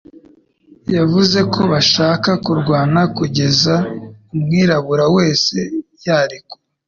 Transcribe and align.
Yavuze 0.95 1.39
ko 1.53 1.61
bashaka 1.71 2.29
kurwana 2.45 3.01
kugeza 3.17 3.73
igihe 3.83 4.33
umwirabura 4.35 5.05
wese 5.17 5.55
yarekuwe 6.05 6.63